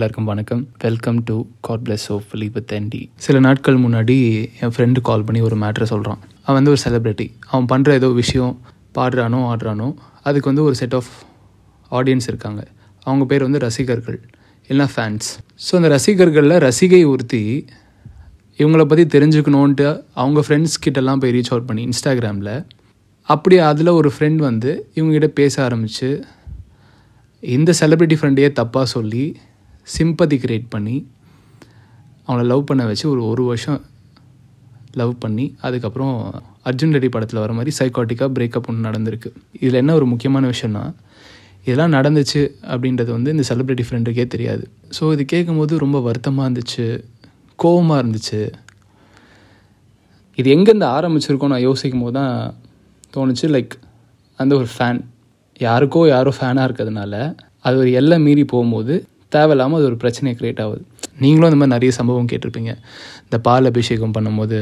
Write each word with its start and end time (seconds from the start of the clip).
எல்லாருக்கும் 0.00 0.24
வணக்கம். 0.24 0.68
Welcome 0.82 1.24
to 1.24 1.44
God 1.60 1.80
bless 1.86 2.04
hopefully 2.08 2.50
with 2.52 2.72
என்டி 2.72 3.08
சில 3.16 3.38
நாட்கள் 3.38 3.76
முன்னாடி 3.76 4.14
என் 4.60 4.72
ஃப்ரெண்டு 4.76 5.00
கால் 5.00 5.24
பண்ணி 5.24 5.40
ஒரு 5.40 5.56
மேட்ரை 5.56 5.82
சொல்கிறான் 5.82 6.20
அவன் 6.42 6.56
வந்து 6.58 6.70
ஒரு 6.70 6.80
செலிப்ரிட்டி 6.84 7.30
அவன் 7.46 7.66
பண்ணுற 7.72 7.88
ஏதோ 7.88 8.08
விஷயம் 8.08 8.62
பாடுறானோ 8.94 9.40
ஆடுறானோ 9.50 9.94
அதுக்கு 10.22 10.48
வந்து 10.48 10.62
ஒரு 10.62 10.74
செட் 10.74 10.94
ஆஃப் 10.94 11.10
ஆடியன்ஸ் 11.90 12.28
இருக்காங்க. 12.28 12.66
அவங்க 13.00 13.24
பேர் 13.24 13.42
வந்து 13.42 13.58
ரசிகர்கள் 13.58 14.18
இல்லைனா 14.70 14.88
ஃபேன்ஸ் 14.94 15.28
ஸோ 15.66 15.74
அந்த 15.74 15.88
ரசிகர்களில் 15.88 16.58
ரசிகை 16.58 17.04
ஒருத்தி 17.04 17.66
இவங்கள 18.58 18.84
பற்றி 18.84 19.06
தெரிஞ்சுக்கணுன்ட்டு 19.18 20.02
அவங்க 20.14 20.40
ஃப்ரெண்ட்ஸ் 20.40 20.78
கிட்டலாம் 20.86 21.16
போய் 21.16 21.30
ரீச் 21.30 21.50
அவுட் 21.50 21.66
பண்ணி 21.66 21.88
இன்ஸ்டாகிராமில் 21.88 22.64
அப்படி 23.22 23.58
அதில் 23.58 23.88
ஒரு 23.88 24.12
ஃப்ரெண்ட் 24.18 24.36
வந்து 24.36 24.88
இவங்ககிட்ட 24.94 25.26
பேச 25.26 25.64
ஆரம்பித்து 25.64 26.24
இந்த 27.42 27.72
செலிப்ரிட்டி 27.80 28.18
ஃப்ரெண்டையே 28.20 28.48
தப்பாக 28.60 28.82
சொல்லி 28.82 29.36
சிம்பதி 29.86 30.36
கிரியேட் 30.42 30.72
பண்ணி 30.74 30.96
அவங்கள 32.26 32.44
லவ் 32.52 32.68
பண்ண 32.68 32.82
வச்சு 32.90 33.06
ஒரு 33.12 33.22
ஒரு 33.30 33.42
வருஷம் 33.50 33.80
லவ் 35.00 35.14
பண்ணி 35.22 35.46
அதுக்கப்புறம் 35.66 36.14
அர்ஜுன் 36.68 36.94
ரெட்டி 36.94 37.08
படத்தில் 37.14 37.40
வர 37.42 37.52
மாதிரி 37.58 37.72
சைக்காட்டிக்காக 37.78 38.30
பிரேக்கப் 38.36 38.68
ஒன்று 38.70 38.86
நடந்திருக்கு. 38.88 39.30
இதில் 39.60 39.80
என்ன 39.82 39.94
ஒரு 39.94 40.06
முக்கியமான 40.12 40.50
விஷயம்னா 40.52 40.84
இதெல்லாம் 41.66 41.94
நடந்துச்சு 41.96 42.42
அப்படின்றது 42.72 43.10
வந்து 43.16 43.32
இந்த 43.34 43.44
செலிப்ரிட்டி 43.50 43.84
ஃப்ரெண்டுக்கே 43.86 44.26
தெரியாது. 44.34 44.64
ஸோ 44.96 45.12
இது 45.14 45.24
கேட்கும்போது 45.32 45.82
ரொம்ப 45.84 45.98
வருத்தமாக 46.06 46.46
இருந்துச்சு 46.48 46.86
கோவமாக 47.58 48.02
இருந்துச்சு. 48.02 48.40
இது 50.38 50.48
எங்கேருந்து 50.56 50.88
ஆரம்பிச்சிருக்கோம் 50.96 51.52
நான் 51.54 51.66
யோசிக்கும் 51.68 52.04
போது 52.04 52.16
தான் 52.18 52.34
தோணுச்சு 53.14 53.46
லைக் 53.54 53.74
அந்த 54.38 54.52
ஒரு 54.60 54.68
ஃபேன் 54.74 55.00
யாருக்கோ 55.60 56.02
யாரோ 56.14 56.30
ஃபேனாக 56.36 56.66
இருக்கிறதுனால 56.68 57.14
அது 57.66 57.76
ஒரு 57.82 57.90
எல்லை 58.00 58.18
மீறி 58.26 58.44
போகும்போது 58.52 58.94
தேவையில்லாமல் 59.36 59.78
அது 59.78 59.88
ஒரு 59.90 59.98
பிரச்சனையை 60.02 60.34
க்ரியேட் 60.38 60.62
ஆகுது. 60.64 60.82
நீங்களும் 61.22 61.48
அந்த 61.48 61.58
மாதிரி 61.60 61.74
நிறைய 61.76 61.92
சம்பவம் 61.98 62.28
கேட்டிருப்பீங்க. 62.32 62.72
இந்த 63.26 63.38
பால் 63.46 63.68
அபிஷேகம் 63.70 64.14
பண்ணும்போது 64.16 64.58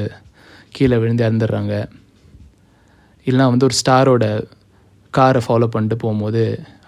கீழே 0.76 0.96
விழுந்து 1.02 1.24
இறந்துடுறாங்க. 1.26 1.74
இல்லைனா 3.26 3.46
வந்து 3.52 3.66
ஒரு 3.68 3.76
ஸ்டாரோட 3.80 4.24
காரை 5.14 5.40
ஃபாலோ 5.46 5.68
பண்ணிட்டு 5.74 5.96
போகும்போது 6.02 6.42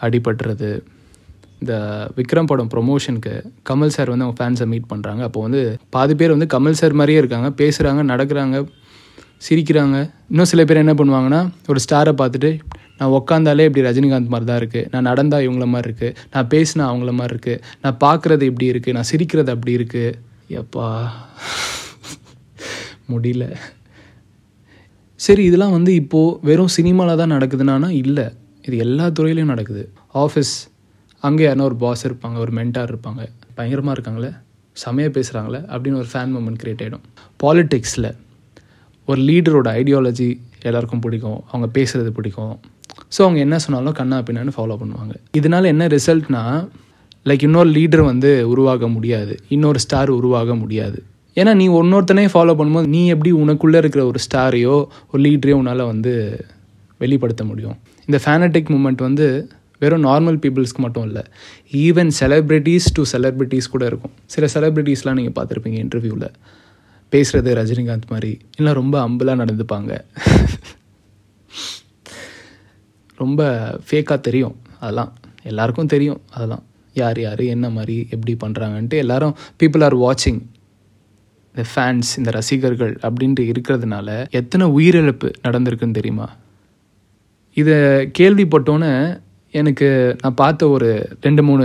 அடிபட்டுறது. 0.06 0.70
இந்த 1.62 1.74
விக்ரம் 2.18 2.48
படம் 2.50 2.70
ப்ரொமோஷனுக்கு 2.74 3.32
கமல் 3.68 3.94
சார் 3.94 4.12
வந்து 4.12 4.26
அவங்க 4.26 4.38
ஃபேன்ஸை 4.38 4.66
மீட் 4.72 4.90
பண்ணுறாங்க 4.92 5.22
அப்போ 5.28 5.40
வந்து 5.46 5.62
பாதி 5.96 6.14
பேர் 6.20 6.34
வந்து 6.34 6.48
கமல் 6.54 6.78
சார் 6.80 6.98
மாதிரியே 7.00 7.20
இருக்காங்க. 7.22 7.48
பேசுகிறாங்க 7.60 8.02
நடக்கிறாங்க 8.12 8.58
சிரிக்கிறாங்க. 9.46 9.96
இன்னும் 10.30 10.50
சில 10.52 10.64
பேர் 10.68 10.82
என்ன 10.84 10.94
பண்ணுவாங்கன்னா 11.00 11.40
ஒரு 11.72 11.80
ஸ்டாரை 11.84 12.12
பார்த்துட்டு 12.20 12.50
நான் 13.00 13.14
உக்காந்தாலே 13.18 13.66
இப்படி 13.68 13.84
ரஜினிகாந்த் 13.88 14.32
மாதிரி 14.34 14.48
தான் 14.50 14.60
இருக்குது 14.62 14.88
நான் 14.92 15.08
நடந்தால் 15.10 15.44
இவங்கள 15.46 15.66
மாதிரி 15.74 15.88
இருக்குது 15.90 16.16
நான் 16.34 16.48
பேசினா 16.54 16.86
அவங்கள 16.90 17.12
மாதிரி 17.20 17.34
இருக்குது 17.34 17.60
நான் 17.82 17.98
பார்க்குறது 18.06 18.42
இப்படி 18.50 18.66
இருக்குது 18.72 18.96
நான் 18.98 19.10
சிரிக்கிறது 19.12 19.52
அப்படி 19.56 19.74
இருக்குது 19.76 20.18
எப்பா. 20.60 20.88
முடியல. 23.12 23.44
சரி 25.26 25.42
இதெல்லாம் 25.44 25.74
வந்து 25.76 25.94
இப்போது 25.94 26.36
வெறும் 26.48 26.74
சினிமாவில் 26.74 27.20
தான் 27.20 27.32
நடக்குதுன்னா 27.32 27.88
இல்லை. 28.02 28.26
இது 28.66 28.76
எல்லா 28.84 29.06
துறையிலையும் 29.18 29.52
நடக்குது. 29.54 29.82
ஆஃபீஸ் 30.14 30.52
அங்கே 31.26 31.42
யாருன்னா 31.46 31.66
ஒரு 31.70 31.76
பாஸ் 31.84 32.04
இருப்பாங்க 32.08 32.36
ஒரு 32.44 32.52
மென்டார் 32.58 32.92
இருப்பாங்க. 32.92 33.22
பயங்கரமாக 33.56 33.94
இருக்காங்களே. 33.96 34.30
செமையாக 34.84 35.12
பேசுகிறாங்களே 35.16 35.60
அப்படின்னு 35.72 36.00
ஒரு 36.02 36.08
ஃபேன் 36.12 36.32
மூமெண்ட் 36.34 36.60
க்ரியேட் 36.62 36.82
ஆகிடும் 36.84 37.06
பாலிட்டிக்ஸில் 37.42 38.08
ஒரு 39.08 39.20
லீடரோட 39.28 39.68
ஐடியாலஜி 39.80 40.28
எல்லாருக்கும் 40.68 41.02
பிடிக்கும். 41.06 41.40
அவங்க 41.50 41.68
பேசுகிறது 41.80 42.10
பிடிக்கும். 42.18 42.54
ஸோ 43.14 43.20
அவங்க 43.26 43.40
என்ன 43.46 43.56
சொன்னாலும் 43.64 43.96
கண்ணா 44.00 44.18
பின்னான்னு 44.28 44.56
ஃபாலோ 44.56 44.76
பண்ணுவாங்க. 44.82 45.14
இதனால் 45.38 45.70
என்ன 45.74 45.86
ரிசல்ட்னா 45.96 46.42
லைக் 47.28 47.42
இன்னொரு 47.48 47.70
லீடர் 47.78 48.02
வந்து 48.10 48.30
உருவாக 48.52 48.88
முடியாது. 48.96 49.32
இன்னொரு 49.54 49.78
ஸ்டார் 49.84 50.10
உருவாக 50.18 50.54
முடியாது. 50.62 50.98
ஏன்னா 51.40 51.52
நீ 51.60 51.66
ஒன்னொருத்தனே 51.80 52.24
ஃபாலோ 52.34 52.54
பண்ணும்போது 52.60 52.88
நீ 52.94 53.00
எப்படி 53.14 53.32
உனக்குள்ளே 53.42 53.80
இருக்கிற 53.82 54.02
ஒரு 54.10 54.20
ஸ்டாரையோ 54.26 54.76
ஒரு 55.10 55.20
லீடரையோ 55.26 55.58
உன்னால் 55.60 55.84
வந்து 55.92 56.12
வெளிப்படுத்த 57.02 57.42
முடியும். 57.50 57.76
இந்த 58.08 58.18
ஃபேனட்டிக் 58.24 58.70
மூமெண்ட் 58.74 59.02
வந்து 59.08 59.26
வெறும் 59.82 60.04
நார்மல் 60.08 60.38
பீப்புள்ஸ்க்கு 60.44 60.82
மட்டும் 60.84 61.06
இல்லை 61.08 61.22
ஈவன் 61.84 62.10
செலிப்ரிட்டிஸ் 62.20 62.88
டு 62.96 63.02
செலிப்ரிட்டிஸ் 63.12 63.70
கூட 63.74 63.84
இருக்கும். 63.90 64.14
சில 64.34 64.46
செலிப்ரிட்டிஸ்லாம் 64.54 65.18
நீங்கள் 65.20 65.36
பார்த்துருப்பீங்க 65.38 65.78
இன்டர்வியூவில் 65.84 66.28
பேசுகிறது 67.12 67.52
ரஜினிகாந்த் 67.60 68.12
மாதிரி 68.14 68.32
இல்லை 68.58 68.72
ரொம்ப 68.80 68.96
அம்பலாக 69.06 69.40
நடந்துப்பாங்க. 69.42 69.92
ரொம்ப 73.20 73.42
ஃபேக்காக 73.86 74.20
தெரியும். 74.20 74.56
அதெல்லாம். 74.80 75.12
எல்லாருக்கும் 75.42 75.92
தெரியும். 75.94 76.20
அதெல்லாம். 76.30 76.64
யார் 76.96 77.18
யார் 77.20 77.42
என்ன 77.54 77.66
மாதிரி 77.70 77.96
எப்படி 78.14 78.32
பண்ணுறாங்கன்ட்டு 78.44 78.96
எல்லாரும் 78.96 79.34
பீப்புள் 79.60 79.84
ஆர் 79.86 79.96
வாட்சிங் 79.96 80.40
இந்த 81.54 81.62
ஃபேன்ஸ் 81.70 82.10
இந்த 82.16 82.30
ரசிகர்கள் 82.30 82.92
அப்படின்ட்டு 83.06 83.44
இருக்கிறதுனால 83.52 84.08
எத்தனை 84.30 84.64
உயிரிழப்பு 84.76 85.28
நடந்திருக்குன்னு 85.46 85.98
தெரியுமா? 85.98 86.26
இதை 87.56 87.76
கேள்விப்பட்டோன்னே 88.18 88.92
எனக்கு 89.54 89.88
நான் 90.22 90.40
பார்த்த 90.42 90.68
ஒரு 90.68 90.88
ரெண்டு 91.20 91.42
மூணு 91.42 91.64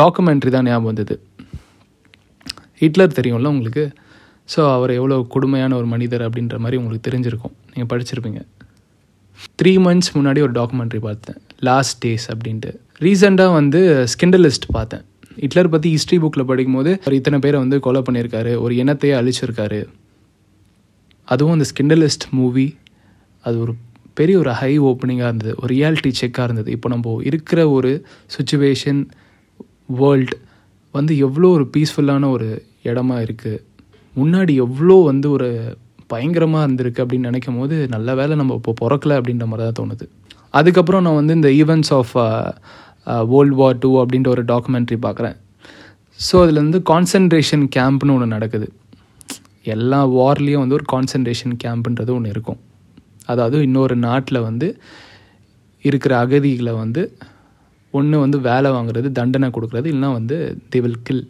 டாக்குமெண்ட்ரி 0.00 0.50
தான் 0.50 0.68
ஞாபகம் 0.68 0.90
வந்தது. 0.90 1.14
ஹிட்லர் 2.82 3.18
தெரியும்ல 3.18 3.52
உங்களுக்கு? 3.54 3.84
ஸோ 4.48 4.60
அவர் 4.72 4.92
எவ்வளோ 4.98 5.16
கொடுமையான 5.34 5.76
ஒரு 5.76 5.88
மனிதர் 5.94 6.24
அப்படின்ற 6.26 6.56
மாதிரி 6.58 6.78
உங்களுக்கு 6.80 7.06
தெரிஞ்சிருக்கும். 7.08 7.54
நீங்கள் 7.72 7.90
படிச்சிருப்பீங்க. 7.92 8.40
த்ரீ 9.60 9.72
மந்த்ஸ் 9.86 10.10
முன்னாடி 10.16 10.40
ஒரு 10.46 10.54
டாக்குமெண்ட்ரி 10.58 11.00
பார்த்தேன். 11.08 11.38
லாஸ்ட் 11.68 11.98
டேஸ் 12.06 12.26
அப்படின்ட்டு. 12.32 12.72
ரீசெண்டாக 13.06 13.52
வந்து 13.58 13.80
ஸ்கிண்டலிஸ்ட் 14.12 14.66
பார்த்தேன். 14.76 15.04
ஹிட்லர் 15.42 15.72
பற்றி 15.74 15.88
ஹிஸ்ட்ரி 15.94 16.18
புக்கில் 16.18 16.48
படிக்கும்போது 16.50 16.92
அவர் 17.04 17.16
இத்தனை 17.18 17.38
பேரை 17.38 17.58
வந்து 17.64 17.78
கொலை 17.86 18.02
பண்ணியிருக்காரு 18.06 18.52
ஒரு 18.64 18.74
இனத்தையே 18.82 19.14
அழிச்சிருக்காரு. 19.20 19.80
அதுவும் 21.28 21.54
அந்த 21.56 21.66
ஸ்கிண்டலிஸ்ட் 21.72 22.26
மூவி 22.38 22.66
அது 23.44 23.56
ஒரு 23.64 23.72
பெரிய 24.18 24.36
ஒரு 24.38 24.52
ஹை 24.60 24.72
ஓப்பனிங்காக 24.88 25.30
இருந்தது 25.30 25.54
ஒரு 25.62 25.70
ரியாலிட்டி 25.74 26.10
செக்காக 26.20 26.46
இருந்தது. 26.48 26.70
இப்போ 26.76 26.88
நம்ம 26.88 27.16
இருக்கிற 27.30 27.60
ஒரு 27.70 27.90
சுச்சுவேஷன் 28.36 29.00
வேர்ல்டு 30.00 30.36
வந்து 30.94 31.12
எவ்வளோ 31.26 31.48
ஒரு 31.56 31.66
பீஸ்ஃபுல்லான 31.74 32.30
ஒரு 32.36 32.48
இடமா 32.84 33.16
இருக்குது 33.26 33.62
முன்னாடி 34.16 34.52
எவ்வளோ 34.64 34.96
வந்து 35.10 35.30
ஒரு 35.30 35.48
பயங்கரமாக 36.12 36.64
இருந்திருக்கு 36.66 37.02
அப்படின்னு 37.04 37.28
நினைக்கும் 37.30 37.58
போது 37.60 37.76
நல்ல 37.94 38.08
வேலை 38.20 38.34
நம்ம 38.40 38.56
இப்போ 38.60 38.72
பிறக்கல 38.82 39.16
அப்படின்ற 39.20 39.46
மாதிரி 39.50 39.64
தான் 39.66 39.78
தோணுது. 39.80 40.06
அதுக்கப்புறம் 40.58 41.04
நான் 41.06 41.18
வந்து 41.20 41.36
இந்த 41.38 41.50
events 41.60 41.92
of 41.98 42.12
world 43.32 43.56
war 43.60 43.80
two 43.82 43.90
அப்படின்ற 44.02 44.28
ஒரு 44.34 44.42
டாக்குமெண்ட்ரி 44.52 44.98
பார்க்குறேன். 45.06 45.36
ஸோ 46.20 46.34
அதில் 46.44 46.62
வந்து 46.64 46.80
கான்சன்ட்ரேஷன் 46.92 47.64
கேம்ப்னு 47.76 48.14
ஒன்று 48.16 48.28
நடக்குது. 48.36 48.68
எல்லா 49.74 50.00
வார்லேயும் 50.16 50.62
வந்து 50.64 50.78
ஒரு 50.78 50.86
கான்சன்ட்ரேஷன் 50.94 51.54
கேம்ப்ன்றது 51.64 52.10
ஒன்று 52.16 52.32
இருக்கும். 52.34 52.60
அதாவது 53.32 53.56
இன்னொரு 53.68 53.94
நாட்டில் 54.06 54.46
வந்து 54.48 54.66
இருக்கிற 55.84 56.12
அகதிகளை 56.24 56.72
வந்து 56.82 57.02
ஒன்று 57.94 58.16
வந்து 58.24 58.38
வேலை 58.48 58.70
வாங்குறது 58.76 59.08
தண்டனை 59.18 59.48
கொடுக்குறது 59.56 59.88
இல்லைனா 59.92 60.10
வந்து 60.18 60.36
தி 60.72 60.78
வில் 60.84 61.02
கில் 61.08 61.24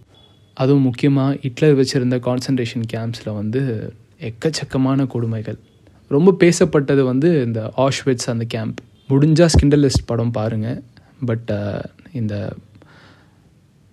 அதுவும் 0.57 0.87
முக்கியமாக 0.89 1.39
ஹிட்லர் 1.45 1.79
வச்சுருந்த 1.81 2.17
கான்சன்ட்ரேஷன் 2.27 2.87
கேம்ப்ஸில் 2.93 3.37
வந்து 3.41 3.61
எக்கச்சக்கமான 4.21 5.07
கொடுமைகள். 5.15 5.59
ரொம்ப 6.11 6.35
பேசப்பட்டது 6.43 7.03
வந்து 7.03 7.29
இந்த 7.47 7.61
ஆஷ்வெட்ஸ் 7.87 8.29
அந்த 8.33 8.45
கேம்ப் 8.55 8.79
முடிஞ்சால் 9.11 9.53
ஸ்கிண்டலிஸ்ட் 9.55 10.07
படம் 10.07 10.35
பாருங்கள் 10.39 10.79
பட் 11.29 11.51
uh, 11.57 11.83
இந்த 12.13 12.35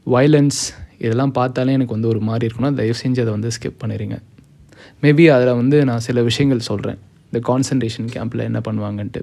வயலன்ஸ் 0.07 0.59
இதெல்லாம் 0.97 1.33
பார்த்தாலே 1.37 1.75
எனக்கு 1.77 1.95
வந்து 1.95 2.11
ஒரு 2.13 2.21
மாதிரி 2.27 2.45
இருக்குன்னா 2.47 2.71
தயவு 2.73 2.97
செஞ்சு 3.01 3.21
அதை 3.23 3.31
வந்து 3.35 3.49
ஸ்கிப் 3.55 3.81
பண்ணிடுங்க 3.81 4.15
மேபி 5.03 5.25
அதில் 5.35 5.57
வந்து 5.61 5.77
நான் 5.89 6.03
சில 6.07 6.21
விஷயங்கள் 6.21 6.67
சொல்கிறேன் 6.69 6.99
இந்த 7.25 7.39
கான்சன்ட்ரேஷன் 7.49 8.09
கேம்பில் 8.15 8.47
என்ன 8.49 8.59
பண்ணுவாங்கன்ட்டு. 8.67 9.21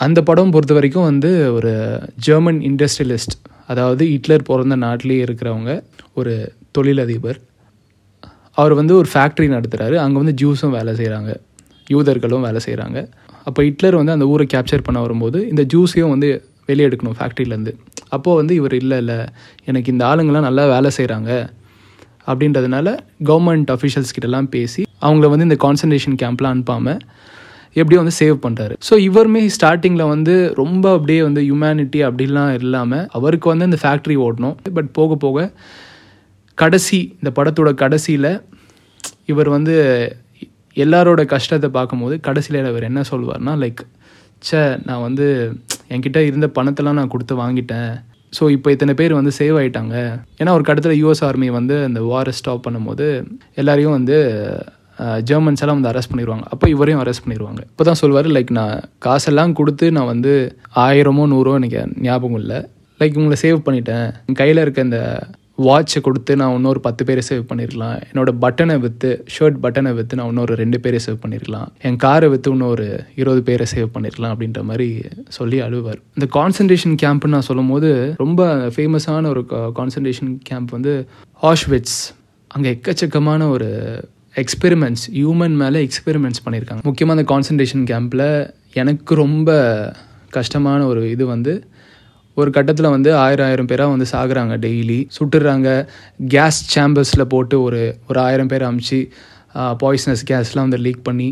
அந்த 0.00 0.18
படம் 0.22 0.52
பொறுத்த 0.54 0.74
வரைக்கும் 0.74 1.08
வந்து 1.10 1.30
ஒரு 1.52 1.72
ஜெர்மன் 2.26 2.60
இண்டஸ்ட்ரியலிஸ்ட் 2.68 3.34
அதாவது 3.66 4.04
ஹிட்லர் 4.12 4.48
பிறந்த 4.50 4.76
நாட்டிலேயே 4.84 5.22
இருக்கிறவங்க 5.26 5.72
ஒரு 6.14 6.34
தொழிலதிபர் 6.72 7.38
அவர் 8.58 8.74
வந்து 8.74 8.94
ஒரு 8.96 9.08
ஃபேக்ட்ரி 9.12 9.48
நடத்துகிறாரு 9.54 9.94
அங்கே 9.94 10.18
வந்து 10.22 10.34
ஜூஸும் 10.42 10.74
வேலை 10.78 10.92
செய்கிறாங்க 10.94 11.30
யூதர்களும் 11.86 12.40
வேலை 12.40 12.60
செய்கிறாங்க 12.66 12.98
அப்போ 13.44 13.62
ஹிட்லர் 13.62 13.96
வந்து 13.96 14.12
அந்த 14.12 14.26
ஊரை 14.26 14.46
கேப்சர் 14.54 14.86
பண்ண 14.86 15.00
வரும்போது 15.00 15.48
இந்த 15.48 15.62
ஜூஸையும் 15.74 16.12
வந்து 16.14 16.28
வெளியே 16.66 16.88
எடுக்கணும் 16.88 17.16
ஃபேக்ட்ரியிலேருந்து 17.18 17.72
அப்போது 18.10 18.36
வந்து 18.36 18.54
இவர் 18.54 18.74
இல்லை 18.74 18.98
இல்லை. 18.98 19.16
எனக்கு 19.64 19.92
இந்த 19.92 20.04
ஆளுங்கள்லாம் 20.06 20.46
நல்லா 20.48 20.64
வேலை 20.66 20.90
செய்கிறாங்க 20.98 21.30
அப்படின்றதுனால 22.26 22.88
கவர்மெண்ட் 23.24 23.70
அஃபிஷியல்ஸ் 23.70 24.14
கிட்டலாம் 24.16 24.48
பேசி 24.50 24.82
அவங்கள 25.02 25.28
வந்து 25.28 25.44
இந்த 25.44 25.58
கான்சன்ட்ரேஷன் 25.64 26.16
கேம்ப்லாம் 26.22 26.54
அனுப்பாமல் 26.54 27.00
எப்படியும் 27.72 28.02
வந்து 28.02 28.16
சேவ் 28.20 28.36
பண்ணுறாரு 28.44 28.74
ஸோ 28.88 28.94
இவருமே 28.98 29.48
ஸ்டார்டிங்கில் 29.56 30.08
வந்து 30.08 30.34
ரொம்ப 30.54 30.92
அப்படியே 30.92 31.22
வந்து 31.22 31.40
ஹியூமனிட்டி 31.40 32.00
அப்படிலாம் 32.08 32.52
இல்லாமல் 32.60 33.06
அவருக்கு 33.18 33.48
வந்து 33.48 33.64
இந்த 33.64 33.78
ஃபேக்ட்ரி 33.82 34.16
ஓடணும். 34.26 34.56
பட் 34.74 34.90
போக 34.92 35.14
போக 35.14 35.50
கடைசி 36.62 36.98
இந்த 37.20 37.30
படத்தோட 37.38 37.70
கடைசியில் 37.82 38.30
இவர் 39.32 39.48
வந்து 39.56 39.74
எல்லாரோட 40.84 41.22
கஷ்டத்தை 41.34 41.68
பார்க்கும்போது 41.76 42.14
கடைசியில் 42.26 42.68
இவர் 42.72 42.88
என்ன 42.90 43.00
சொல்வார்னா 43.10 43.52
லைக் 43.62 43.82
ச்சே 44.42 44.60
நான் 44.88 45.04
வந்து 45.06 45.26
என்கிட்ட 45.94 46.18
இருந்த 46.28 46.46
பணத்தெல்லாம் 46.56 46.98
நான் 47.00 47.12
கொடுத்து 47.14 47.34
வாங்கிட்டேன். 47.42 47.92
ஸோ 48.36 48.44
இப்போ 48.56 48.68
இத்தனை 48.74 48.92
பேர் 49.00 49.18
வந்து 49.18 49.32
சேவ் 49.38 49.56
ஆகிட்டாங்க 49.60 49.94
ஏன்னா 50.40 50.52
ஒரு 50.56 50.64
கடத்தில் 50.68 50.98
யூஎஸ் 51.02 51.22
ஆர்மி 51.28 51.48
வந்து 51.58 51.76
அந்த 51.88 52.00
வாரை 52.10 52.32
ஸ்டாப் 52.38 52.64
பண்ணும்போது 52.66 53.06
எல்லாரையும் 53.60 53.96
வந்து 53.98 54.16
ஜெர்மன்ஸ் 55.30 55.62
எல்லாம் 55.64 55.78
வந்து 55.78 55.90
அரெஸ்ட் 55.92 56.12
பண்ணிடுவாங்க 56.12 56.46
அப்போ 56.54 56.66
இவரையும் 56.74 57.02
அரெஸ்ட் 57.02 57.24
பண்ணிடுவாங்க 57.24 57.60
இப்போ 57.70 57.84
தான் 57.88 58.00
சொல்வார் 58.02 58.28
லைக் 58.36 58.52
நான் 58.60 58.76
காசெல்லாம் 59.06 59.56
கொடுத்து 59.60 59.88
நான் 59.96 60.10
வந்து 60.14 60.32
ஆயிரமோ 60.86 61.26
நூறோ 61.32 61.52
எனக்கு 61.60 61.82
ஞாபகம் 62.06 62.40
இல்லை. 62.42 62.58
லைக் 63.00 63.18
உங்களை 63.20 63.38
சேவ் 63.44 63.58
பண்ணிட்டேன். 63.66 64.06
என் 64.28 64.40
கையில் 64.40 64.64
இருக்க 64.64 64.88
இந்த 64.88 65.00
வாட்சை 65.58 66.00
கொடுத்து 66.00 66.36
நான் 66.36 66.54
இன்னொரு 66.54 66.80
பத்து 66.80 67.04
பேரை 67.04 67.22
சேவ் 67.28 67.42
பண்ணியிருக்கலாம் 67.48 67.96
என்னோட 68.08 68.30
பட்டனை 68.40 68.80
விற்று 68.80 69.24
ஷர்ட் 69.38 69.58
பட்டனை 69.62 69.94
விற்று 69.94 70.16
நான் 70.16 70.28
இன்னொரு 70.28 70.54
ரெண்டு 70.54 70.80
பேரை 70.80 71.00
சேவ் 71.06 71.18
பண்ணியிருக்கலாம் 71.22 71.68
என் 71.80 71.96
காரை 71.96 72.28
விற்று 72.28 72.52
இன்னொரு 72.52 72.86
இருபது 73.14 73.42
பேரை 73.42 73.66
சேவ் 73.72 73.88
பண்ணியிருக்கலாம் 73.94 74.34
அப்படின்ற 74.34 74.62
மாதிரி 74.62 74.88
சொல்லி 75.28 75.60
அழுவார். 75.60 76.00
இந்த 76.14 76.28
கான்சன்ட்ரேஷன் 76.34 76.94
கேம்ப்னு 77.02 77.28
நான் 77.28 77.40
சொல்லும் 77.40 77.68
போது 77.68 78.14
ரொம்ப 78.16 78.42
ஃபேமஸான 78.76 79.28
ஒரு 79.28 79.42
கான்சன்ட்ரேஷன் 79.74 80.38
கேம்ப் 80.42 80.70
வந்து 80.70 80.92
ஹாஷ்விட்ஸ் 81.42 81.98
அங்கே 82.50 82.70
எக்கச்சக்கமான 82.70 83.48
ஒரு 83.48 83.68
எக்ஸ்பெரிமெண்ட்ஸ் 84.36 85.04
ஹியூமன் 85.12 85.56
மேலே 85.56 85.80
எக்ஸ்பெரிமெண்ட்ஸ் 85.86 86.44
பண்ணியிருக்காங்க 86.44 86.82
முக்கியமாக 86.82 87.16
அந்த 87.18 87.26
கான்சன்ட்ரேஷன் 87.34 87.84
கேம்பில் 87.86 88.26
எனக்கு 88.72 89.14
ரொம்ப 89.14 89.50
கஷ்டமான 90.30 90.86
ஒரு 90.86 91.10
இது 91.10 91.26
வந்து 91.26 91.52
ஒரு 92.40 92.50
கட்டத்தில் 92.56 92.88
வந்து 92.94 93.10
ஆயிரம் 93.24 93.46
ஆயிரம் 93.48 93.68
பேராக 93.70 93.92
வந்து 93.94 94.06
சாகுறாங்க 94.12 94.54
டெய்லி 94.64 94.98
சுட்டுறாங்க. 95.16 95.68
கேஸ் 96.34 96.60
சேம்பர்ஸில் 96.74 97.30
போட்டு 97.34 97.56
ஒரு 97.66 97.80
ஒரு 98.10 98.20
ஆயிரம் 98.26 98.50
பேர் 98.52 98.64
அமுச்சு 98.68 99.00
பாய்சனஸ் 99.82 100.24
கேஸ்லாம் 100.30 100.66
வந்து 100.66 100.80
லீக் 100.86 101.02
பண்ணி 101.08 101.28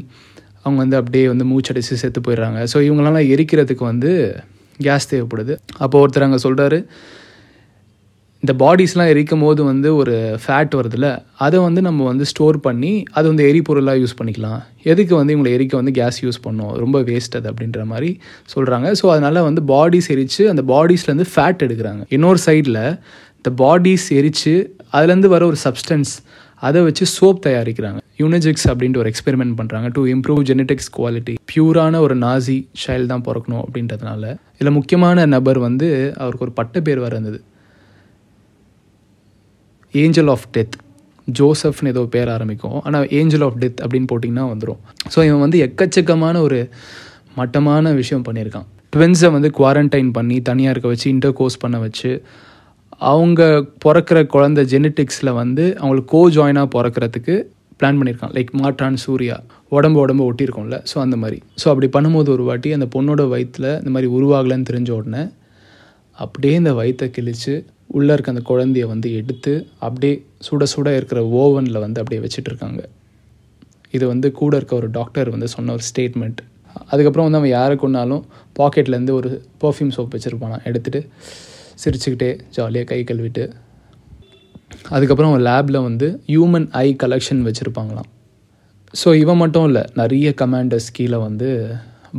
அவங்க 0.65 0.79
வந்து 0.85 0.97
அப்படியே 1.01 1.27
வந்து 1.33 1.47
மூச்சடிச்சு 1.53 2.01
செத்து 2.03 2.21
போயிடுறாங்க. 2.27 2.61
ஸோ 2.73 2.77
இவங்களெல்லாம் 2.87 3.29
எரிக்கிறதுக்கு 3.35 3.85
வந்து 3.93 4.11
கேஸ் 4.87 5.11
தேவைப்படுது. 5.13 5.55
அப்போ 5.85 5.97
ஒருத்தர் 6.03 6.27
அங்கே 6.27 6.41
சொல்கிறாரு 6.47 6.79
இந்த 8.47 8.55
பாடிஸ்லாம் 8.63 9.09
எரிக்கும் 9.13 9.41
போது 9.45 9.61
வந்து 9.69 9.89
ஒரு 10.01 10.13
ஃபேட் 10.43 10.75
வருதுல்ல 10.79 11.09
அதை 11.45 11.59
வந்து 11.65 11.81
நம்ம 11.87 12.05
வந்து 12.11 12.25
ஸ்டோர் 12.33 12.57
பண்ணி 12.67 12.91
அது 13.19 13.27
வந்து 13.31 13.45
எரிபொருளாக 13.51 13.99
யூஸ் 14.03 14.15
பண்ணிக்கலாம். 14.19 14.61
எதுக்கு 14.93 15.15
வந்து 15.21 15.33
இவங்களை 15.35 15.53
எரிக்க 15.57 15.75
வந்து 15.81 15.93
கேஸ் 15.97 16.19
யூஸ் 16.25 16.39
பண்ணோம்? 16.45 16.71
ரொம்ப 16.83 16.99
வேஸ்ட் 17.09 17.35
அது 17.39 17.49
அப்படின்ற 17.53 17.85
மாதிரி 17.93 18.11
சொல்கிறாங்க 18.53 18.91
ஸோ 19.01 19.09
அதனால் 19.15 19.41
வந்து 19.49 19.63
பாடிஸ் 19.73 20.09
எரித்து 20.15 20.45
அந்த 20.53 20.65
பாடிஸ்லேருந்து 20.71 21.27
ஃபேட் 21.33 21.65
எடுக்கிறாங்க. 21.67 22.05
இன்னொரு 22.19 22.41
சைடில் 22.47 22.81
இந்த 23.39 23.53
பாடிஸ் 23.63 24.07
எரித்து 24.19 24.55
அதுலேருந்து 24.95 25.33
வர 25.35 25.43
ஒரு 25.51 25.61
சப்ஸ்டன்ஸ் 25.65 26.13
அதை 26.69 26.85
வச்சு 26.87 27.05
சோப் 27.17 27.43
தயாரிக்கிறாங்க. 27.49 27.99
யூனஜிக்ஸ் 28.23 28.69
அப்படின்ட்டு 28.73 29.03
ஒரு 29.05 29.13
எக்ஸ்பெரிமெண்ட் 29.15 29.59
பண்ணுறாங்க 29.59 29.91
டு 29.99 30.05
இம்ப்ரூவ் 30.15 30.41
ஜெனட்டிக்ஸ் 30.53 30.91
குவாலிட்டி 31.01 31.37
பியூரான 31.53 31.99
ஒரு 32.07 32.17
நாசி 32.25 32.59
சைல்டு 32.85 33.13
தான் 33.15 33.27
பிறக்கணும் 33.31 33.65
அப்படின்றதுனால. 33.67 34.23
இதில் 34.61 34.77
முக்கியமான 34.79 35.27
நபர் 35.37 35.61
வந்து 35.69 35.91
அவருக்கு 36.23 36.49
ஒரு 36.49 36.57
பட்ட 36.63 36.81
பேர் 36.89 37.05
வர 37.07 37.13
இருந்தது. 37.17 37.41
ஏஞ்சல் 40.03 40.31
ஆஃப் 40.35 40.47
டெத் 40.57 40.77
ஜோசப்னு 41.29 41.91
ஏதோ 41.95 42.03
பேர் 42.15 42.31
ஆரம்பிக்கும். 42.37 42.79
ஆனால் 42.87 43.07
ஏஞ்சல் 43.19 43.45
ஆஃப் 43.47 43.59
டெத் 43.63 43.81
அப்படின்னு 43.85 44.09
போட்டிங்கன்னா 44.13 44.45
வந்துடும் 44.53 44.81
ஸோ 45.15 45.19
இவன் 45.29 45.43
வந்து 45.45 45.59
எக்கச்சக்கமான 45.67 46.41
ஒரு 46.47 46.59
மட்டமான 47.39 47.93
விஷயம் 48.01 48.27
பண்ணியிருக்கான். 48.29 48.67
ட்வின்ஸை 48.95 49.31
வந்து 49.37 49.49
குவாரண்டைன் 49.59 50.11
பண்ணி 50.19 50.37
தனியாக 50.49 50.73
இருக்க 50.75 50.89
வச்சு 50.93 51.07
இன்டர் 51.15 51.37
கோர்ஸ் 51.41 51.63
பண்ண 51.65 51.77
வச்சு 51.87 52.11
அவங்க 53.11 53.43
பிறக்கிற 53.85 54.19
குழந்த 54.35 54.61
ஜெனட்டிக்ஸில் 54.73 55.31
வந்து 55.41 55.65
அவங்களுக்கு 55.81 56.11
கோ 56.15 56.21
ஜாயினாக 56.37 56.69
பிறக்கிறதுக்கு 56.77 57.35
பிளான் 57.81 57.99
பண்ணியிருக்கான். 57.99 58.33
லைக் 58.37 58.53
மாற்றான் 58.61 58.97
சூர்யா 59.05 59.37
உடம்பு 59.77 59.99
உடம்பு 60.05 60.23
ஒட்டியிருக்கோம்ல. 60.29 60.77
ஸோ 60.91 60.97
அந்த 61.05 61.17
மாதிரி. 61.23 61.39
ஸோ 61.63 61.67
அப்படி 61.73 61.89
பண்ணும்போது 61.97 62.31
ஒரு 62.37 62.45
வாட்டி 62.49 62.69
அந்த 62.77 62.87
பொண்ணோட 62.95 63.25
வயிற்றில் 63.33 63.71
இந்த 63.81 63.91
மாதிரி 63.97 64.09
உருவாகலைன்னு 64.19 64.69
தெரிஞ்ச 64.71 64.91
உடனே 65.01 65.23
அப்படியே 66.19 66.55
இந்த 66.63 66.73
வயிற்றை 66.81 67.09
கிழித்து 67.17 67.55
உள்ளே 67.95 68.13
இருக்க 68.13 68.35
அந்த 68.35 68.43
குழந்தைய 68.51 68.85
வந்து 68.93 69.09
எடுத்து 69.21 69.53
அப்படியே 69.87 70.15
சுட 70.47 70.67
சுட 70.75 70.89
இருக்கிற 70.97 71.21
ஓவனில் 71.43 71.83
வந்து 71.85 72.01
அப்படியே 72.03 72.21
வச்சிட்ருக்காங்க. 72.25 72.81
இது 73.97 74.05
வந்து 74.13 74.29
கூட 74.41 74.53
இருக்க 74.57 74.75
ஒரு 74.81 74.89
டாக்டர் 74.91 75.29
வந்து 75.35 75.49
சொன்ன 75.55 75.73
ஒரு 75.73 75.85
ஸ்டேட்மெண்ட் 75.91 76.41
அதுக்கப்புறம் 76.93 77.27
வந்து 77.27 77.41
அவன் 77.41 77.55
யாரை 77.59 77.77
கொண்டாலும் 77.77 78.25
பாக்கெட்லேருந்து 78.59 79.15
ஒரு 79.19 79.31
பர்ஃப்யூம் 79.63 79.93
சோப் 79.97 80.15
வச்சுருப்பானா 80.17 80.57
எடுத்துகிட்டு 80.69 81.01
சிரிச்சுக்கிட்டே 81.83 82.31
ஜாலியாக 82.57 82.89
கை 82.91 83.01
கழுவிட்டு 83.11 83.45
அதுக்கப்புறம் 84.95 85.31
அவன் 85.31 85.47
லேபில் 85.49 85.85
வந்து 85.89 86.07
ஹியூமன் 86.33 86.69
ஐ 86.85 86.89
கலெக்ஷன் 87.03 87.43
வச்சுருப்பாங்களாம். 87.49 88.09
ஸோ 88.95 89.09
இவன் 89.23 89.41
மட்டும் 89.43 89.67
இல்லை 89.69 89.83
நிறைய 90.01 90.29
கமாண்டர்ஸ் 90.43 90.89
கீழே 90.93 91.19
வந்து 91.27 91.49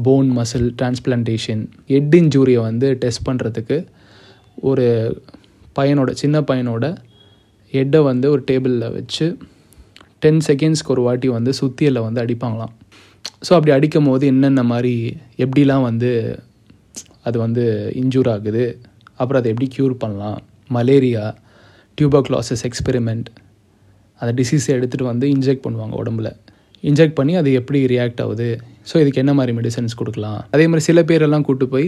போன் 0.05 0.29
மசில் 0.37 0.67
டிரான்ஸ்பிளான்டேஷன் 0.79 1.63
ஹெட் 1.91 2.15
இன்ஜூரியை 2.19 2.61
வந்து 2.69 2.87
டெஸ்ட் 3.03 3.25
பண்ணுறதுக்கு 3.29 3.77
ஒரு 4.69 4.85
பையனோட 5.79 6.11
சின்ன 6.21 6.41
பையனோட 6.49 6.85
ஹெட்டை 7.73 8.01
வந்து 8.09 8.27
ஒரு 8.33 8.43
டேபிளில் 8.49 8.93
வச்சு 8.97 9.25
டென் 10.23 10.41
செகண்ட்ஸ்க்கு 10.47 10.93
ஒரு 10.95 11.01
வாட்டி 11.07 11.27
வந்து 11.37 11.51
சுத்தியலில் 11.61 12.05
வந்து 12.05 12.21
அடிப்பாங்களாம். 12.23 12.73
ஸோ 13.47 13.51
அப்படி 13.57 13.71
அடிக்கும் 13.77 14.07
போது 14.09 14.25
என்னென்ன 14.33 14.61
மாதிரி 14.71 14.93
எப்படிலாம் 15.43 15.87
வந்து 15.89 16.11
அது 17.27 17.37
வந்து 17.45 17.63
இன்ஜூர் 18.01 18.29
ஆகுது 18.33 18.63
அப்புறம் 19.19 19.39
அதை 19.41 19.49
எப்படி 19.53 19.67
க்யூர் 19.75 19.93
பண்ணலாம் 20.03 20.39
மலேரியா 20.77 21.23
டியூபர்க்ளாசஸ் 21.97 22.63
எக்ஸ்பெரிமெண்ட் 22.69 23.27
அந்த 24.21 24.31
டிசீஸை 24.39 24.71
எடுத்துகிட்டு 24.77 25.11
வந்து 25.11 25.25
இன்ஜெக்ட் 25.35 25.63
பண்ணுவாங்க 25.65 25.95
உடம்புல. 26.01 26.29
இன்ஜெக்ட் 26.83 27.17
பண்ணி 27.19 27.33
அது 27.35 27.49
எப்படி 27.59 27.79
ரியாக்ட் 27.91 28.21
ஆகுது? 28.23 28.47
ஸோ 28.89 28.95
இதுக்கு 29.01 29.21
என்ன 29.23 29.33
மாதிரி 29.33 29.53
மெடிசன்ஸ் 29.57 29.97
கொடுக்கலாம்? 29.99 30.39
அதே 30.53 30.65
மாதிரி 30.67 30.85
சில 30.89 31.01
பேரெல்லாம் 31.09 31.45
கூட்டு 31.47 31.67
போய் 31.73 31.87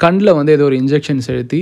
கண்ணில் 0.00 0.36
வந்து 0.38 0.52
ஏதோ 0.52 0.64
ஒரு 0.64 0.76
இன்ஜெக்ஷன்ஸ் 0.82 1.28
எழுத்தி 1.34 1.60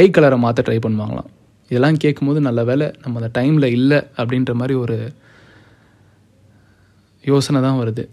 ஐ 0.00 0.04
கலரை 0.10 0.38
மாற்ற 0.44 0.60
ட்ரை 0.66 0.78
பண்ணுவாங்களாம். 0.86 1.30
இதெல்லாம் 1.70 1.98
கேட்கும்போது 2.04 2.40
நல்ல 2.46 2.60
வேலை 2.70 2.86
நம்ம 3.02 3.20
அந்த 3.20 3.30
டைமில் 3.38 3.66
இல்லை 3.78 3.98
அப்படின்ற 4.20 4.52
மாதிரி 4.60 4.74
ஒரு 4.84 4.96
யோசனை 7.24 7.58
தான் 7.66 7.78
வருது. 7.82 8.04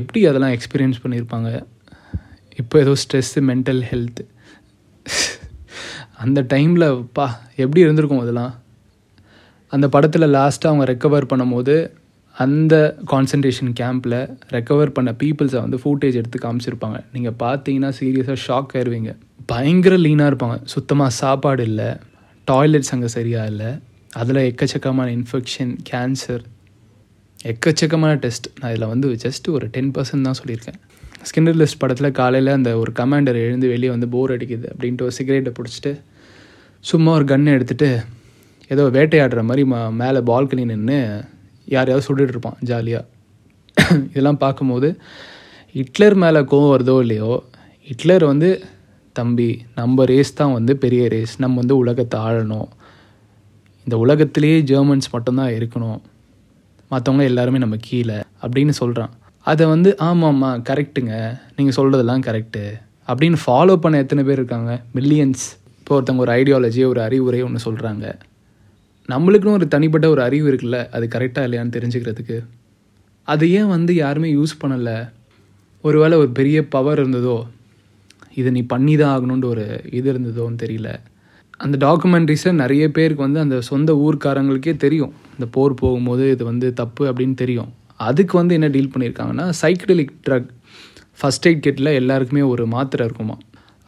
எப்படி 0.00 0.20
அதெல்லாம் 0.30 0.54
எக்ஸ்பீரியன்ஸ் 0.56 1.02
பண்ணியிருப்பாங்க 1.04 1.50
இப்போ 2.60 2.76
ஏதோ 2.84 2.92
ஸ்ட்ரெஸ்ஸு 3.02 3.40
மென்டல் 3.50 3.82
ஹெல்த் 3.90 4.22
அந்த 6.22 6.40
டைமில் 6.52 6.86
பா 7.16 7.26
எப்படி 7.62 7.80
இருந்திருக்கும் 7.84 8.22
அதெல்லாம்? 8.24 8.52
அந்த 9.72 9.86
படத்தில் 9.94 10.32
லாஸ்ட்டாக 10.36 10.70
அவங்க 10.70 10.86
ரெக்கவர் 10.92 11.30
பண்ணும்போது 11.30 11.74
அந்த 12.36 12.74
கான்சன்ட்ரேஷன் 13.10 13.72
கேம்பில் 13.80 14.18
ரெக்கவர் 14.54 14.94
பண்ண 14.96 15.10
பீப்புள்ஸை 15.22 15.58
வந்து 15.64 15.78
ஃபூட்டேஜ் 15.82 16.18
எடுத்து 16.20 16.38
காமிச்சிருப்பாங்க. 16.44 16.98
நீங்கள் 17.14 17.36
பார்த்தீங்கன்னா 17.42 17.90
சீரியஸாக 17.98 18.38
ஷாக் 18.46 18.72
ஆயிடுவீங்க 18.76 19.12
பயங்கர 19.52 19.94
லீனாக 20.04 20.30
இருப்பாங்க. 20.32 20.56
சுத்தமாக 20.74 21.12
சாப்பாடு 21.22 21.64
இல்லை 21.70 21.90
டாய்லெட்ஸ் 22.48 22.92
அங்கே 22.94 23.10
சரியாக 23.16 23.50
இல்லை 23.52 23.70
அதில் 24.20 24.40
எக்கச்சக்கமான 24.48 25.08
இன்ஃபெக்ஷன் 25.18 25.74
கேன்சர் 25.90 26.42
எக்கச்சக்கமான 27.50 28.12
டெஸ்ட் 28.24 28.48
நான் 28.60 28.72
இதில் 28.72 28.90
வந்து 28.92 29.08
ஜஸ்ட் 29.24 29.46
ஒரு 29.56 29.66
டென் 29.76 29.92
பர்சன்ட் 29.94 30.26
தான் 30.28 30.38
சொல்லியிருக்கேன். 30.40 30.78
ஸ்கின்னர் 31.28 31.58
லிஸ்ட் 31.60 31.80
படத்தில் 31.82 32.16
காலையில் 32.20 32.56
அந்த 32.56 32.70
ஒரு 32.82 32.90
கமாண்டர் 33.00 33.38
எழுந்து 33.44 33.66
வெளியே 33.72 33.90
வந்து 33.94 34.08
போர் 34.14 34.34
அடிக்குது 34.36 34.66
அப்படின்ட்டு 34.72 35.06
ஒரு 35.08 35.14
சிகரெட்டை 35.18 35.52
பிடிச்சிட்டு 35.58 35.92
சும்மா 36.84 37.10
ஒரு 37.18 37.26
கன்னை 37.32 37.50
எடுத்துகிட்டு 37.58 37.90
ஏதோ 38.70 38.84
வேட்டையாடுற 38.96 39.42
மாதிரி 39.48 39.62
ம 39.72 39.78
மேலே 40.00 40.20
பால்கனி 40.30 40.64
நின்று 40.72 40.98
யாரையாவது 41.74 42.06
சுட்டுட்டு 42.06 42.34
இருப்பான் 42.34 42.58
ஜாலியாக 42.70 43.08
இதெல்லாம் 44.10 44.42
பார்க்கும்போது 44.44 44.88
ஹிட்லர் 45.78 46.16
மேலே 46.22 46.40
கோவம் 46.52 46.72
வருதோ 46.74 46.94
இல்லையோ 47.04 47.32
ஹிட்லர் 47.88 48.24
வந்து 48.30 48.48
தம்பி 49.16 49.48
நம்ம 49.78 50.04
ரேஸ் 50.10 50.38
தான் 50.40 50.54
வந்து 50.56 50.72
பெரிய 50.82 51.02
ரேஸ் 51.14 51.34
நம்ம 51.44 51.58
வந்து 51.62 51.76
உலகத்தை 51.82 52.18
ஆளணும். 52.26 52.68
இந்த 53.86 53.96
உலகத்திலேயே 54.04 54.58
ஜெர்மன்ஸ் 54.70 55.12
மட்டும்தான் 55.14 55.52
இருக்கணும். 55.56 56.00
மற்றவங்க 56.92 57.24
எல்லாருமே 57.30 57.58
நம்ம 57.64 57.76
கீழே 57.88 58.18
அப்படின்னு 58.42 58.74
சொல்கிறான் 58.80 59.12
அதை 59.46 59.64
வந்து 59.74 59.90
ஆமாம்மா 60.08 60.50
கரெக்டுங்க 60.68 61.12
நீங்கள் 61.56 61.76
சொல்கிறதெல்லாம் 61.78 62.24
கரெக்டு 62.28 62.64
அப்படின்னு 63.08 63.38
ஃபாலோ 63.44 63.74
பண்ண 63.84 64.02
எத்தனை 64.04 64.22
பேர் 64.26 64.40
இருக்காங்க? 64.40 64.72
மில்லியன்ஸ் 64.96 65.44
இப்போ 65.78 65.94
ஒருத்தவங்க 65.96 66.24
ஒரு 66.26 66.34
ஐடியாலஜி 66.40 66.82
ஒரு 66.90 67.00
அறிவுரை 67.06 67.40
ஒன்று 67.46 67.66
சொல்கிறாங்க 67.68 68.06
நம்மளுக்குன்னு 69.08 69.58
ஒரு 69.58 69.66
தனிப்பட்ட 69.68 70.06
ஒரு 70.08 70.22
அறிவு 70.22 70.46
இருக்குல்ல 70.50 70.78
அது 70.96 71.06
கரெக்டாக 71.14 71.46
இல்லையான்னு 71.46 71.74
தெரிஞ்சுக்கிறதுக்கு. 71.76 72.36
அது 73.28 73.44
ஏன் 73.50 73.72
வந்து 73.76 73.92
யாருமே 73.94 74.28
யூஸ் 74.34 74.60
பண்ணலை? 74.62 74.96
ஒருவேளை 75.84 76.16
ஒரு 76.22 76.30
பெரிய 76.30 76.58
பவர் 76.74 77.00
இருந்ததோ 77.02 77.36
இதை 78.40 78.50
நீ 78.52 78.62
பண்ணி 78.66 78.96
தான் 78.96 79.12
ஆகணுன்ற 79.14 79.46
ஒரு 79.54 79.64
இது 79.90 80.06
இருந்ததோன்னு 80.12 80.58
தெரியல. 80.64 80.90
அந்த 81.60 81.76
டாக்குமெண்ட்ரிஸை 81.86 82.52
நிறைய 82.52 82.84
பேருக்கு 82.90 83.26
வந்து 83.26 83.40
அந்த 83.40 83.56
சொந்த 83.70 83.92
ஊர்க்காரங்களுக்கே 84.04 84.74
தெரியும். 84.76 85.12
இந்த 85.34 85.46
போர் 85.50 85.74
போகும்போது 85.74 86.24
இது 86.30 86.44
வந்து 86.44 86.68
தப்பு 86.72 87.02
அப்படின்னு 87.10 87.34
தெரியும். 87.34 87.70
அதுக்கு 88.08 88.34
வந்து 88.40 88.54
என்ன 88.54 88.68
டீல் 88.68 88.92
பண்ணியிருக்காங்கன்னா 88.94 89.46
சைக்கிளிக் 89.62 90.14
ட்ரக் 90.26 90.48
ஃபஸ்ட் 91.20 91.46
எய்ட் 91.48 91.64
கிட்டில் 91.66 91.96
எல்லாருக்குமே 92.00 92.42
ஒரு 92.52 92.64
மாத்திரை 92.66 93.02
இருக்குமா 93.06 93.36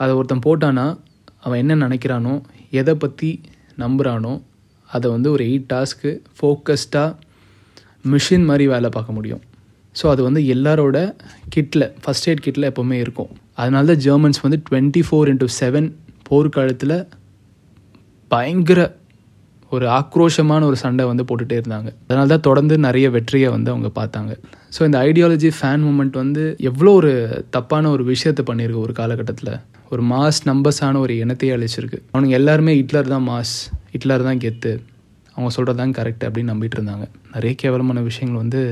அதை 0.00 0.12
ஒருத்தன் 0.14 0.44
போட்டானா 0.46 0.86
அவன் 1.40 1.60
என்ன 1.62 1.74
நினைக்கிறானோ 1.86 2.34
எதை 2.80 2.94
பற்றி 2.94 3.30
நம்புகிறானோ 3.78 4.32
அதை 4.96 5.06
வந்து 5.14 5.28
ஒரு 5.34 5.42
எயிட் 5.50 5.68
டாஸ்க்கு 5.72 6.10
ஃபோக்கஸ்டாக 6.38 7.10
மிஷின் 8.12 8.46
மாதிரி 8.50 8.64
வேலை 8.74 8.88
பார்க்க 8.96 9.18
முடியும். 9.18 9.42
ஸோ 9.96 10.04
அது 10.12 10.20
வந்து 10.28 10.40
எல்லாரோட 10.54 10.98
கிட்டில் 11.54 11.86
ஃபஸ்ட் 12.02 12.26
எய்ட் 12.30 12.44
கிட்டில் 12.46 12.68
எப்போவுமே 12.70 12.96
இருக்கும். 13.04 13.30
அதனால 13.60 13.86
தான் 13.90 14.02
ஜெர்மன்ஸ் 14.06 14.42
வந்து 14.46 14.58
டுவெண்ட்டி 14.68 15.02
ஃபோர் 15.08 15.30
இன்ட்டு 15.32 15.48
செவன் 15.60 15.88
போர்க்காலத்தில் 16.28 16.96
பயங்கர 18.30 18.80
ஒரு 19.74 19.86
ஆக்ரோஷமான 19.98 20.64
ஒரு 20.70 20.76
சண்டை 20.82 21.04
வந்து 21.10 21.24
போட்டுகிட்டே 21.28 21.56
இருந்தாங்க. 21.60 21.88
அதனால 22.08 22.26
தான் 22.32 22.44
தொடர்ந்து 22.48 22.74
நிறைய 22.86 23.06
வெற்றியை 23.16 23.48
வந்து 23.54 23.70
அவங்க 23.72 23.88
பார்த்தாங்க. 24.00 24.32
ஸோ 24.74 24.80
இந்த 24.88 24.98
ஐடியாலஜி 25.08 25.50
ஃபேன் 25.58 25.84
மூமெண்ட் 25.86 26.16
வந்து 26.22 26.42
எவ்வளோ 26.70 26.92
ஒரு 27.00 27.12
தப்பான 27.56 27.90
ஒரு 27.94 28.04
விஷயத்தை 28.12 28.44
பண்ணியிருக்கு 28.50 28.84
ஒரு 28.86 28.94
காலகட்டத்தில். 29.00 29.52
ஒரு 29.94 30.02
மாஸ் 30.12 30.40
நம்பர்ஸான 30.50 31.00
ஒரு 31.04 31.14
இனத்தையே 31.24 31.52
அழிச்சிருக்கு. 31.56 31.98
அவனுங்க 32.12 32.34
எல்லாருமே 32.40 32.72
ஹிட்லர் 32.80 33.12
தான் 33.14 33.26
மாஸ் 33.30 33.54
ஹிட்லர் 33.94 34.26
தான் 34.28 34.40
கெத்து. 34.44 34.72
அவங்க 35.34 35.50
சொல்கிறது 35.56 35.78
தான் 35.82 35.94
கரெக்ட் 35.98 36.24
அப்படின்னு 36.28 36.52
நம்பிட்டு 36.52 36.76
இருந்தாங்க. 36.78 37.04
நிறைய 37.34 37.52
கேவலமான 37.62 38.02
விஷயங்கள் 38.08 38.42
வந்து 38.44 38.62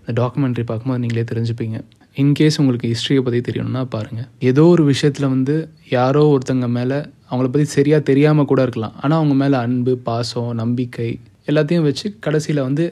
இந்த 0.00 0.12
டாக்குமெண்ட்ரி 0.20 0.64
பார்க்கும்போது 0.70 1.02
நீங்களே 1.04 1.24
தெரிஞ்சுப்பீங்க. 1.32 1.76
இன்கேஸ் 2.22 2.58
உங்களுக்கு 2.62 2.90
ஹிஸ்ட்ரியை 2.92 3.22
பற்றி 3.24 3.40
தெரியணும்னா 3.48 3.82
பாருங்கள் 3.94 4.28
ஏதோ 4.50 4.62
ஒரு 4.74 4.84
விஷயத்தில் 4.90 5.32
வந்து 5.34 5.54
யாரோ 5.96 6.22
ஒருத்தங்க 6.34 6.68
மேலே 6.76 6.98
அவங்கள 7.30 7.48
பற்றி 7.54 7.66
சரியாக 7.76 8.02
தெரியாமல் 8.10 8.48
கூட 8.50 8.60
இருக்கலாம். 8.66 8.94
ஆனால் 9.02 9.18
அவங்க 9.20 9.34
மேலே 9.42 9.56
அன்பு 9.66 9.94
பாசம் 10.08 10.50
நம்பிக்கை 10.62 11.10
எல்லாத்தையும் 11.50 11.86
வச்சு 11.88 12.06
கடைசியில் 12.26 12.66
வந்து 12.68 12.84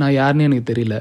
நான் 0.00 0.14
யாருன்னு 0.20 0.46
எனக்கு 0.48 0.66
தெரியல. 0.72 0.96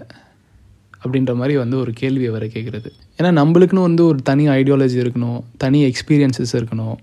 அப்படின்ற 1.03 1.33
மாதிரி 1.39 1.53
வந்து 1.63 1.75
ஒரு 1.83 1.91
கேள்வியை 2.01 2.31
வர 2.36 2.45
கேட்குறது. 2.55 2.89
ஏன்னா 3.19 3.31
நம்மளுக்குன்னு 3.39 3.88
வந்து 3.89 4.03
ஒரு 4.12 4.19
தனி 4.29 4.45
ஐடியாலஜி 4.60 4.98
இருக்கணும் 5.03 5.39
தனி 5.63 5.81
எக்ஸ்பீரியன்சஸ் 5.89 6.53
இருக்கணும். 6.60 6.98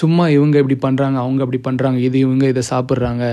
சும்மா 0.00 0.24
இவங்க 0.36 0.56
இப்படி 0.62 0.76
பண்ணுறாங்க 0.84 1.16
அவங்க 1.22 1.40
அப்படி 1.44 1.60
பண்ணுறாங்க 1.66 1.98
இது 2.08 2.16
இவங்க 2.26 2.44
இதை 2.52 2.62
சாப்பிட்றாங்க 2.70 3.24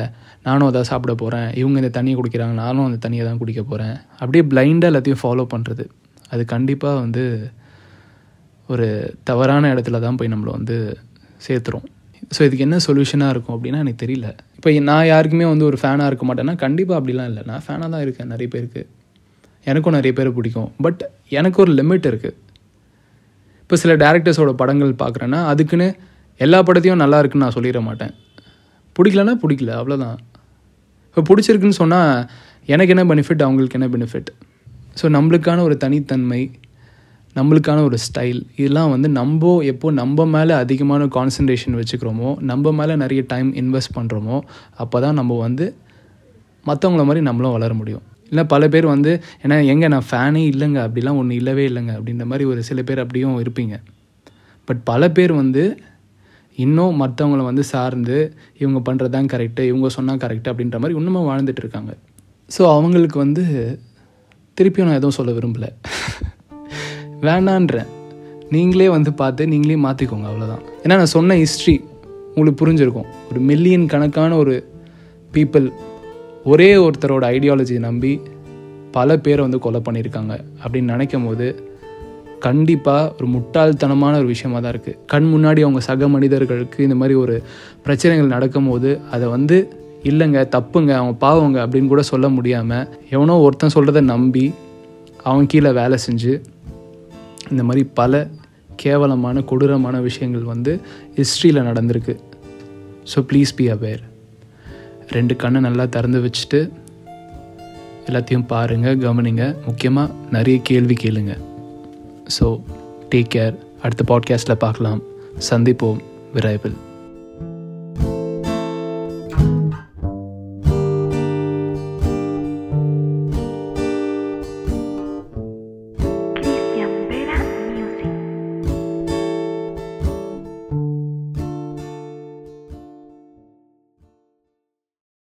நானும் 0.48 0.68
அதை 0.70 0.82
சாப்பிட 0.90 1.14
போகிறேன் 1.22 1.48
இவங்க 1.62 1.78
இந்த 1.82 1.92
தண்ணியை 1.98 2.16
குடிக்கிறாங்க 2.18 2.56
நானும் 2.64 2.88
அந்த 2.88 3.00
தண்ணியை 3.06 3.24
தான் 3.28 3.40
குடிக்க 3.42 3.62
போகிறேன் 3.70 3.96
அப்படியே 4.22 4.44
பிளைண்டாக 4.52 4.92
எல்லாத்தையும் 4.92 5.22
ஃபாலோ 5.24 5.46
பண்ணுறது 5.54 5.86
அது 6.34 6.44
கண்டிப்பாக 6.54 7.02
வந்து 7.04 7.24
ஒரு 8.74 8.88
தவறான 9.30 9.72
இடத்துல 9.76 10.00
தான் 10.06 10.18
போய் 10.20 10.34
நம்மளை 10.34 10.52
வந்து 10.58 10.76
சேர்த்துரும். 11.46 11.88
ஸோ 12.36 12.40
இதுக்கு 12.48 12.66
என்ன 12.68 12.78
சொல்யூஷனாக 12.88 13.34
இருக்கும் 13.34 13.56
அப்படின்னா 13.56 13.80
எனக்கு 13.84 14.02
தெரியல. 14.06 14.28
இப்போ 14.58 14.72
நான் 14.92 15.08
யாருக்குமே 15.14 15.46
வந்து 15.54 15.66
ஒரு 15.70 15.78
ஃபேனாக 15.82 16.10
இருக்க 16.12 16.26
மாட்டேன்னா 16.30 16.56
கண்டிப்பாக 16.66 16.98
அப்படிலாம் 17.00 17.30
இல்லை. 17.32 17.44
நான் 17.50 17.64
ஃபேனாக 17.66 17.90
தான் 17.94 18.04
இருக்கேன் 18.06 18.30
நிறைய 18.34 18.50
பேருக்கு. 18.56 18.82
எனக்கும் 19.66 19.96
நிறைய 19.98 20.14
பேர் 20.20 20.30
பிடிக்கும். 20.38 20.70
பட் 20.86 21.02
எனக்கு 21.40 21.58
ஒரு 21.64 21.72
லிமிட் 21.80 22.08
இருக்குது 22.12 22.38
இப்போ 23.62 23.78
சில 23.82 23.94
டேரக்டர்ஸோட 24.04 24.52
படங்கள் 24.62 24.94
பார்க்குறேன்னா 25.02 25.40
அதுக்குன்னு 25.52 25.88
எல்லா 26.40 26.60
படத்தையும் 26.68 27.02
நல்லா 27.04 27.18
இருக்குன்னு 27.22 27.46
நான் 27.46 27.58
சொல்லிட 27.58 27.82
மாட்டேன். 27.88 28.14
பிடிக்கலன்னா 28.96 29.36
பிடிக்கல 29.44 29.74
அவ்வளோதான் 29.80 30.18
இப்போ 31.10 31.22
பிடிச்சிருக்குன்னு 31.30 31.82
சொன்னால் 31.82 32.14
எனக்கு 32.74 32.94
என்ன 32.96 33.04
பெனிஃபிட் 33.12 33.44
அவங்களுக்கு 33.46 33.78
என்ன 33.80 33.88
பெனிஃபிட் 33.96 34.32
ஸோ 35.00 35.06
நம்மளுக்கான 35.16 35.64
ஒரு 35.68 35.76
தனித்தன்மை 35.84 36.42
நம்மளுக்கான 37.36 37.84
ஒரு 37.88 37.98
ஸ்டைல் 38.06 38.40
இதெல்லாம் 38.60 38.92
வந்து 38.94 39.10
நம்ம 39.18 39.52
எப்போ 39.72 39.88
நம்ம 40.00 40.26
மேலே 40.36 40.54
அதிகமான 40.64 41.06
கான்சன்ட்ரேஷன் 41.18 41.78
வச்சுக்கிறோமோ 41.80 42.30
நம்ம 42.52 42.72
மேலே 42.72 42.96
நிறைய 42.96 43.22
டைம் 43.34 43.50
இன்வெஸ்ட் 43.62 43.94
பண்ணுறோமோ 43.98 44.38
அப்போ 44.84 45.00
தான் 45.06 45.18
நம்ம 45.20 45.38
வந்து 45.46 45.66
மற்றவங்கள 46.66 47.04
மாதிரி 47.10 47.24
நம்மளும் 47.28 47.56
வளர 47.58 47.74
முடியும். 47.74 48.04
இல்லை 48.30 48.44
பல 48.44 48.68
பேர் 48.68 48.86
வந்து 48.86 49.22
ஏன்னா 49.44 49.66
எங்கே 49.66 49.88
நான் 49.88 50.08
ஃபேனே 50.12 50.44
இல்லைங்க 50.54 50.80
அப்படிலாம் 50.86 51.18
ஒன்று 51.18 51.36
இல்லவே 51.36 51.68
இல்லைங்க 51.68 51.94
அப்படின்ற 51.98 52.26
மாதிரி 52.26 52.46
ஒரு 52.46 52.64
சில 52.64 52.84
பேர் 52.84 53.00
அப்படியும் 53.00 53.44
இருப்பீங்க. 53.44 53.76
பட் 54.66 54.84
பல 54.84 55.12
பேர் 55.12 55.34
வந்து 55.34 55.64
இன்னும் 56.58 57.02
மற்றவங்கள 57.02 57.44
வந்து 57.44 57.64
சார்ந்து 57.64 58.36
இவங்க 58.58 58.92
பண்ணுறது 58.92 59.10
தான் 59.10 59.26
கரெக்டு 59.26 59.60
இவங்க 59.60 59.90
சொன்னால் 59.90 60.18
கரெக்டு 60.18 60.50
அப்படின்ற 60.52 60.80
மாதிரி 60.80 61.00
இன்னுமே 61.00 61.22
வாழ்ந்துட்டு 61.30 61.58
இருக்காங்க. 61.58 61.92
ஸோ 62.58 62.62
அவங்களுக்கு 62.72 63.18
வந்து 63.20 63.44
திருப்பியும் 64.58 64.88
நான் 64.90 65.00
எதுவும் 65.00 65.18
சொல்ல 65.20 65.32
விரும்பலை. 65.32 65.70
வேணான்றேன். 67.26 67.90
நீங்களே 68.50 68.90
வந்து 68.90 69.14
பார்த்து 69.14 69.48
நீங்களே 69.48 69.76
மாற்றிக்கோங்க 69.76 70.28
அவ்வளோதான் 70.30 70.64
ஏன்னா 70.84 70.96
நான் 70.98 71.16
சொன்ன 71.18 71.36
ஹிஸ்ட்ரி 71.36 71.76
உங்களுக்கு 72.36 72.66
புரிஞ்சிருக்கும். 72.66 73.08
ஒரு 73.32 73.40
மில்லியன் 73.40 73.86
கணக்கான 73.86 74.36
ஒரு 74.36 74.56
பீப்புள் 75.34 75.66
ஒரே 76.44 76.76
ஒருத்தரோட 76.76 77.24
ஐடியாலஜியை 77.36 77.80
நம்பி 77.80 78.20
பல 78.92 79.18
பேரை 79.18 79.42
வந்து 79.42 79.60
கொலை 79.60 79.82
பண்ணியிருக்காங்க 79.90 80.40
அப்படின்னு 80.64 80.94
நினைக்கும் 80.94 81.26
போது 81.26 81.64
கண்டிப்பாக 82.40 83.14
ஒரு 83.20 83.28
முட்டாள்தனமான 83.28 84.18
ஒரு 84.18 84.26
விஷயமாக 84.26 84.64
தான் 84.64 84.82
இருக்குது 84.82 84.98
கண் 85.06 85.34
முன்னாடி 85.34 85.60
அவங்க 85.60 85.80
சக 85.80 86.08
மனிதர்களுக்கு 86.08 86.84
இந்த 86.84 86.96
மாதிரி 86.96 87.20
ஒரு 87.20 87.44
பிரச்சனைகள் 87.82 88.28
நடக்கும்போது 88.28 89.00
அதை 89.12 89.28
வந்து 89.28 89.74
இல்லைங்க 90.04 90.48
தப்புங்க 90.48 90.92
அவங்க 90.92 91.14
பாவங்க 91.14 91.68
அப்படின்னு 91.68 91.88
கூட 91.88 92.02
சொல்ல 92.02 92.30
முடியாமல் 92.30 92.88
எவனோ 93.10 93.38
ஒருத்தன் 93.38 93.70
சொல்கிறத 93.74 94.02
நம்பி 94.02 94.54
அவன் 95.24 95.46
கீழே 95.46 95.72
வேலை 95.72 95.98
செஞ்சு 96.12 96.42
இந்த 97.50 97.64
மாதிரி 97.64 97.88
பல 97.94 98.28
கேவலமான 98.76 99.42
கொடூரமான 99.42 100.02
விஷயங்கள் 100.02 100.42
வந்து 100.42 100.82
ஹிஸ்ட்ரியில் 101.16 101.64
நடந்திருக்கு. 101.64 102.20
ஸோ 103.16 103.20
ப்ளீஸ் 103.20 103.52
பி 103.56 103.72
அவேர் 103.72 104.00
ரெண்டு 105.10 105.36
கண்ணை 105.36 105.62
நல்லா 105.62 105.86
திறந்து 105.86 106.20
வச்சுட்டு 106.22 106.70
எல்லாத்தையும் 108.08 108.46
பாருங்கள் 108.46 108.98
கவனிங்க. 108.98 109.56
முக்கியமாக 109.66 110.14
நிறைய 110.32 110.60
கேள்வி 110.64 110.96
கேளுங்க. 111.02 111.38
ஸோ 112.40 112.62
டேக் 113.10 113.30
கேர் 113.36 113.56
அடுத்த 113.82 114.04
பாட்காஸ்ட்டில் 114.10 114.54
பார்க்கலாம். 114.54 115.02
சந்திப்போம். 115.50 116.00
விரைவில். 116.34 116.76